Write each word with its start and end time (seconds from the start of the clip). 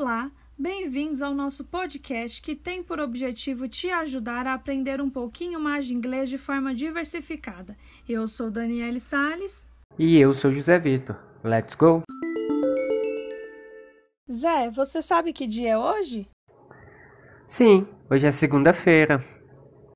Olá, 0.00 0.30
bem-vindos 0.58 1.20
ao 1.20 1.34
nosso 1.34 1.62
podcast 1.62 2.40
que 2.40 2.56
tem 2.56 2.82
por 2.82 2.98
objetivo 2.98 3.68
te 3.68 3.90
ajudar 3.90 4.46
a 4.46 4.54
aprender 4.54 4.98
um 4.98 5.10
pouquinho 5.10 5.60
mais 5.60 5.84
de 5.84 5.92
inglês 5.92 6.30
de 6.30 6.38
forma 6.38 6.74
diversificada. 6.74 7.76
Eu 8.08 8.26
sou 8.26 8.50
Daniele 8.50 8.98
Sales. 8.98 9.68
E 9.98 10.16
eu 10.16 10.32
sou 10.32 10.50
José 10.50 10.78
Vitor. 10.78 11.16
Let's 11.44 11.74
go! 11.74 12.00
Zé, 14.32 14.70
você 14.70 15.02
sabe 15.02 15.34
que 15.34 15.46
dia 15.46 15.72
é 15.72 15.78
hoje? 15.78 16.26
Sim, 17.46 17.86
hoje 18.10 18.26
é 18.26 18.30
segunda-feira. 18.30 19.22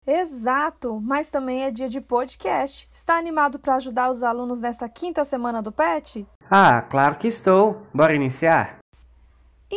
Exato, 0.06 1.00
mas 1.00 1.30
também 1.30 1.64
é 1.64 1.70
dia 1.70 1.88
de 1.88 2.02
podcast. 2.02 2.86
Está 2.92 3.16
animado 3.16 3.58
para 3.58 3.76
ajudar 3.76 4.10
os 4.10 4.22
alunos 4.22 4.60
nesta 4.60 4.86
quinta 4.86 5.24
semana 5.24 5.62
do 5.62 5.72
PET? 5.72 6.26
Ah, 6.50 6.82
claro 6.82 7.16
que 7.16 7.26
estou. 7.26 7.86
Bora 7.94 8.14
iniciar? 8.14 8.83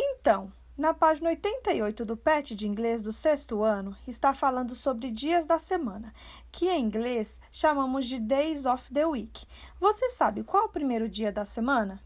Então, 0.00 0.52
na 0.76 0.94
página 0.94 1.30
88 1.30 2.04
do 2.04 2.16
PET 2.16 2.54
de 2.54 2.68
inglês 2.68 3.02
do 3.02 3.10
sexto 3.10 3.64
ano, 3.64 3.96
está 4.06 4.32
falando 4.32 4.76
sobre 4.76 5.10
dias 5.10 5.44
da 5.44 5.58
semana, 5.58 6.14
que 6.52 6.68
em 6.68 6.84
inglês 6.84 7.40
chamamos 7.50 8.06
de 8.06 8.20
Days 8.20 8.64
of 8.64 8.94
the 8.94 9.04
Week. 9.04 9.44
Você 9.80 10.08
sabe 10.10 10.44
qual 10.44 10.62
é 10.62 10.66
o 10.66 10.68
primeiro 10.68 11.08
dia 11.08 11.32
da 11.32 11.44
semana? 11.44 11.98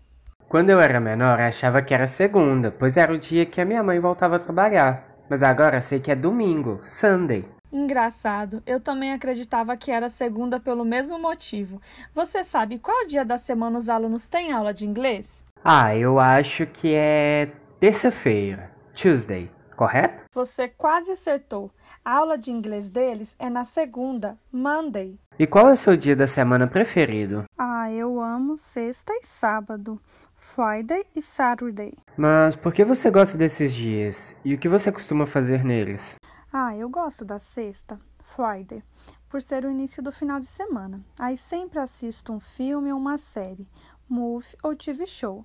Quando 0.49 0.71
eu 0.71 0.81
era 0.81 0.99
menor, 1.01 1.39
achava 1.39 1.83
que 1.83 1.93
era 1.93 2.07
segunda, 2.07 2.71
pois 2.71 2.97
era 2.97 3.13
o 3.13 3.19
dia 3.19 3.45
que 3.45 3.61
a 3.61 3.65
minha 3.67 3.83
mãe 3.83 4.01
voltava 4.01 4.37
a 4.37 4.39
trabalhar. 4.39 5.07
Mas 5.29 5.43
agora 5.43 5.83
sei 5.83 6.01
que 6.01 6.11
é 6.11 6.17
domingo, 6.17 6.81
Sunday. 6.87 7.45
Engraçado, 7.71 8.63
eu 8.65 8.81
também 8.81 9.13
acreditava 9.13 9.77
que 9.77 9.91
era 9.91 10.09
segunda 10.09 10.59
pelo 10.59 10.85
mesmo 10.85 11.19
motivo. 11.19 11.79
Você 12.15 12.43
sabe 12.43 12.79
qual 12.79 13.07
dia 13.07 13.23
da 13.23 13.37
semana 13.37 13.77
os 13.77 13.91
alunos 13.91 14.27
têm 14.27 14.51
aula 14.51 14.73
de 14.73 14.87
inglês? 14.87 15.45
Ah, 15.63 15.95
eu 15.95 16.19
acho 16.19 16.67
que 16.67 16.93
é 16.93 17.49
terça-feira, 17.83 18.71
Tuesday, 18.95 19.51
correto? 19.77 20.23
Você 20.33 20.69
quase 20.69 21.11
acertou. 21.11 21.69
A 22.05 22.19
aula 22.19 22.39
de 22.39 22.53
inglês 22.53 22.89
deles 22.89 23.35
é 23.41 23.51
na 23.51 23.65
segunda, 23.65 24.39
Monday. 24.53 25.19
E 25.37 25.49
qual 25.49 25.69
é 25.69 25.73
o 25.73 25.77
seu 25.77 25.97
dia 25.97 26.15
da 26.15 26.29
semana 26.29 26.69
preferido? 26.69 27.43
Ah, 27.59 27.91
eu 27.91 28.21
amo 28.21 28.57
sexta 28.57 29.13
e 29.15 29.27
sábado. 29.27 30.01
Friday 30.37 31.05
e 31.17 31.21
Saturday. 31.21 31.93
Mas 32.17 32.55
por 32.55 32.73
que 32.73 32.85
você 32.85 33.11
gosta 33.11 33.37
desses 33.37 33.75
dias? 33.75 34.33
E 34.45 34.55
o 34.55 34.59
que 34.59 34.69
você 34.69 34.93
costuma 34.93 35.27
fazer 35.27 35.65
neles? 35.65 36.15
Ah, 36.53 36.77
eu 36.77 36.89
gosto 36.89 37.25
da 37.25 37.41
sexta, 37.41 37.99
Friday, 38.21 38.81
por 39.29 39.43
ser 39.43 39.65
o 39.65 39.71
início 39.73 40.01
do 40.01 40.13
final 40.13 40.39
de 40.39 40.47
semana. 40.47 41.01
Aí 41.19 41.37
sempre 41.37 41.81
assisto 41.81 42.33
um 42.33 42.39
filme 42.39 42.93
ou 42.93 42.99
uma 43.01 43.19
série, 43.19 43.67
movie 44.09 44.57
ou 44.63 44.77
TV 44.77 45.05
show. 45.05 45.45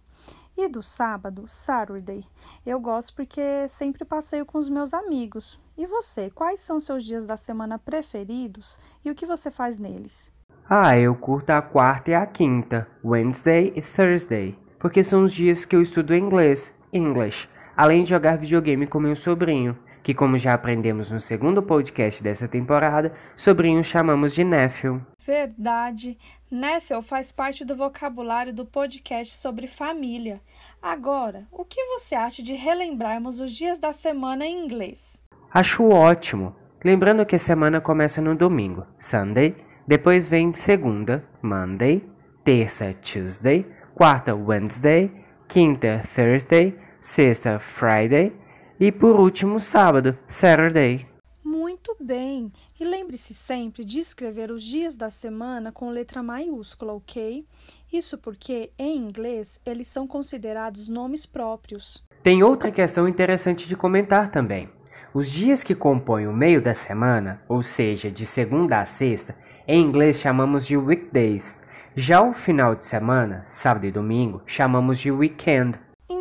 E 0.58 0.68
do 0.68 0.82
sábado, 0.82 1.44
Saturday, 1.46 2.26
eu 2.66 2.80
gosto 2.80 3.14
porque 3.14 3.68
sempre 3.68 4.04
passeio 4.04 4.44
com 4.44 4.58
os 4.58 4.68
meus 4.68 4.92
amigos. 4.92 5.62
E 5.78 5.86
você, 5.86 6.32
quais 6.32 6.62
são 6.62 6.80
seus 6.80 7.06
dias 7.06 7.28
da 7.28 7.38
semana 7.38 7.78
preferidos 7.78 8.80
e 9.06 9.12
o 9.12 9.14
que 9.14 9.24
você 9.24 9.52
faz 9.52 9.78
neles? 9.78 10.34
Ah, 10.68 10.98
eu 10.98 11.14
curto 11.14 11.52
a 11.52 11.62
quarta 11.62 12.10
e 12.10 12.16
a 12.16 12.26
quinta, 12.26 12.88
Wednesday 13.06 13.72
e 13.76 13.84
Thursday, 13.84 14.58
porque 14.80 15.04
são 15.04 15.24
os 15.24 15.32
dias 15.32 15.64
que 15.64 15.76
eu 15.76 15.82
estudo 15.82 16.16
inglês, 16.16 16.74
English, 16.92 17.48
além 17.76 18.04
de 18.04 18.10
jogar 18.10 18.40
videogame 18.40 18.88
com 18.88 19.00
meu 19.00 19.16
sobrinho 19.16 19.78
que, 20.08 20.14
como 20.14 20.38
já 20.38 20.54
aprendemos 20.54 21.12
no 21.12 21.20
segundo 21.20 21.62
podcast 21.62 22.24
dessa 22.24 22.48
temporada, 22.48 23.12
sobrinho 23.36 23.84
chamamos 23.84 24.34
de 24.34 24.42
Nephew. 24.42 25.06
Verdade. 25.20 26.18
Nephew 26.50 27.02
faz 27.02 27.30
parte 27.30 27.66
do 27.66 27.76
vocabulário 27.76 28.54
do 28.54 28.66
podcast 28.66 29.36
sobre 29.36 29.68
família. 29.68 30.40
Agora, 30.82 31.46
o 31.52 31.66
que 31.66 31.84
você 31.88 32.16
acha 32.16 32.42
de 32.42 32.54
relembrarmos 32.54 33.42
os 33.42 33.52
dias 33.52 33.80
da 33.80 33.92
semana 33.92 34.46
em 34.46 34.64
inglês? 34.64 35.20
Acho 35.54 35.84
ótimo. 35.90 36.56
Lembrando 36.82 37.26
que 37.26 37.36
a 37.36 37.40
semana 37.40 37.82
começa 37.82 38.22
no 38.22 38.34
domingo, 38.34 38.88
Sunday, 38.98 39.58
depois 39.86 40.26
vem 40.26 40.56
segunda, 40.56 41.22
Monday, 41.42 42.02
terça, 42.46 42.94
Tuesday, 42.94 43.70
quarta, 43.94 44.34
Wednesday, 44.34 45.12
quinta, 45.50 46.02
Thursday, 46.16 46.80
sexta, 47.02 47.60
Friday 47.60 48.47
e 48.80 48.92
por 48.92 49.20
último, 49.20 49.60
sábado, 49.60 50.18
Saturday. 50.28 51.08
Muito 51.44 51.96
bem! 52.00 52.52
E 52.80 52.84
lembre-se 52.84 53.34
sempre 53.34 53.84
de 53.86 54.00
escrever 54.00 54.52
os 54.52 54.62
dias 54.62 54.96
da 54.96 55.10
semana 55.10 55.72
com 55.72 55.90
letra 55.90 56.22
maiúscula, 56.22 56.94
ok? 56.94 57.46
Isso 57.92 58.18
porque, 58.18 58.72
em 58.78 58.98
inglês, 58.98 59.60
eles 59.66 59.88
são 59.88 60.06
considerados 60.06 60.90
nomes 60.90 61.26
próprios. 61.26 62.04
Tem 62.22 62.44
outra 62.44 62.72
questão 62.72 63.08
interessante 63.08 63.68
de 63.68 63.76
comentar 63.76 64.30
também. 64.30 64.70
Os 65.14 65.32
dias 65.32 65.64
que 65.64 65.74
compõem 65.74 66.28
o 66.28 66.34
meio 66.34 66.62
da 66.62 66.74
semana, 66.74 67.42
ou 67.48 67.64
seja, 67.64 68.12
de 68.12 68.26
segunda 68.26 68.82
a 68.82 68.86
sexta, 68.86 69.36
em 69.68 69.82
inglês 69.82 70.18
chamamos 70.18 70.66
de 70.68 70.78
weekdays. 70.78 71.60
Já 71.96 72.22
o 72.22 72.34
final 72.34 72.76
de 72.76 72.86
semana, 72.86 73.46
sábado 73.50 73.86
e 73.86 73.92
domingo, 73.92 74.42
chamamos 74.46 75.00
de 75.00 75.10
weekend. 75.10 75.80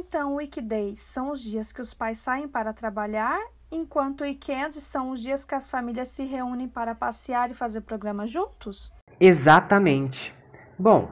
Então, 0.09 0.37
weekdays 0.37 1.01
são 1.01 1.33
os 1.33 1.43
dias 1.43 1.73
que 1.73 1.81
os 1.81 1.93
pais 1.93 2.19
saem 2.19 2.47
para 2.47 2.73
trabalhar, 2.73 3.41
enquanto 3.73 4.21
weekends 4.21 4.81
são 4.81 5.11
os 5.11 5.21
dias 5.21 5.45
que 5.45 5.55
as 5.55 5.67
famílias 5.67 6.09
se 6.09 6.23
reúnem 6.23 6.69
para 6.69 6.95
passear 6.95 7.51
e 7.51 7.55
fazer 7.55 7.81
programas 7.81 8.31
juntos? 8.31 8.93
Exatamente. 9.19 10.33
Bom, 10.79 11.11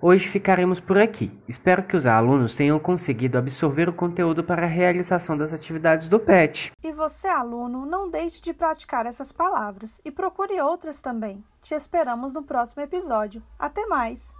hoje 0.00 0.28
ficaremos 0.28 0.78
por 0.78 0.96
aqui. 0.96 1.36
Espero 1.48 1.82
que 1.82 1.96
os 1.96 2.06
alunos 2.06 2.54
tenham 2.54 2.78
conseguido 2.78 3.36
absorver 3.36 3.88
o 3.88 3.92
conteúdo 3.92 4.44
para 4.44 4.62
a 4.62 4.70
realização 4.70 5.36
das 5.36 5.52
atividades 5.52 6.08
do 6.08 6.20
PET. 6.20 6.70
E 6.84 6.92
você, 6.92 7.26
aluno, 7.26 7.84
não 7.84 8.08
deixe 8.08 8.40
de 8.40 8.54
praticar 8.54 9.06
essas 9.06 9.32
palavras 9.32 10.00
e 10.04 10.10
procure 10.12 10.60
outras 10.60 11.00
também. 11.00 11.42
Te 11.60 11.74
esperamos 11.74 12.34
no 12.34 12.44
próximo 12.44 12.80
episódio. 12.80 13.42
Até 13.58 13.84
mais! 13.86 14.36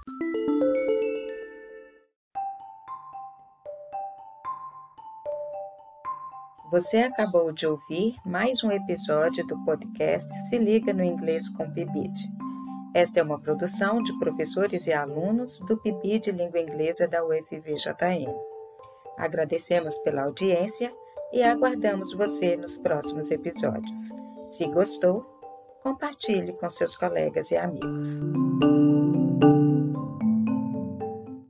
Você 6.71 6.99
acabou 6.99 7.53
de 7.53 7.65
ouvir 7.65 8.17
mais 8.25 8.65
um 8.65 8.73
episódio 8.73 9.47
do 9.47 9.57
podcast 9.65 10.29
Se 10.49 10.59
Liga 10.59 10.93
no 10.93 11.05
Inglês 11.05 11.49
com 11.49 11.71
PIBID. 11.71 12.13
Esta 12.93 13.21
é 13.21 13.23
uma 13.23 13.39
produção 13.39 13.99
de 13.99 14.19
professores 14.19 14.89
e 14.89 14.93
alunos 14.93 15.61
do 15.61 15.77
PIBID 15.77 16.33
Língua 16.33 16.59
Inglesa 16.59 17.07
da 17.07 17.25
UFVJM. 17.25 18.35
Agradecemos 19.17 19.97
pela 19.99 20.25
audiência 20.25 20.93
e 21.33 21.41
aguardamos 21.45 22.13
você 22.13 22.57
nos 22.57 22.77
próximos 22.77 23.31
episódios. 23.31 24.11
Se 24.51 24.67
gostou, 24.67 25.25
compartilhe 25.85 26.53
com 26.55 26.69
seus 26.69 26.97
colegas 26.97 27.53
e 27.53 27.57
amigos. 27.57 28.19